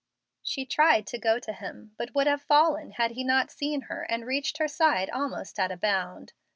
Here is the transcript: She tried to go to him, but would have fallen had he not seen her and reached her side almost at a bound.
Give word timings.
She 0.41 0.65
tried 0.65 1.05
to 1.05 1.19
go 1.19 1.37
to 1.37 1.53
him, 1.53 1.91
but 1.95 2.15
would 2.15 2.25
have 2.25 2.41
fallen 2.41 2.89
had 2.93 3.11
he 3.11 3.23
not 3.23 3.51
seen 3.51 3.81
her 3.81 4.01
and 4.09 4.25
reached 4.25 4.57
her 4.57 4.67
side 4.67 5.11
almost 5.11 5.59
at 5.59 5.71
a 5.71 5.77
bound. 5.77 6.33